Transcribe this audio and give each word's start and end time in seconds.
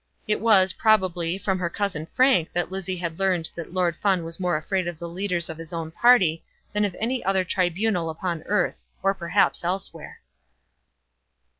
It 0.27 0.41
was, 0.41 0.73
probably, 0.73 1.37
from 1.37 1.59
her 1.59 1.69
cousin 1.69 2.07
Frank 2.07 2.51
that 2.53 2.71
Lizzie 2.71 2.97
had 2.97 3.19
learned 3.19 3.51
that 3.53 3.71
Lord 3.71 3.95
Fawn 3.97 4.23
was 4.23 4.39
more 4.39 4.57
afraid 4.57 4.87
of 4.87 4.97
the 4.97 5.07
leaders 5.07 5.47
of 5.47 5.59
his 5.59 5.71
own 5.71 5.91
party 5.91 6.43
than 6.73 6.85
of 6.85 6.95
any 6.99 7.23
other 7.23 7.43
tribunal 7.45 8.09
upon 8.09 8.41
earth, 8.47 8.83
or 9.03 9.13
perhaps 9.13 9.63
elsewhere. 9.63 10.19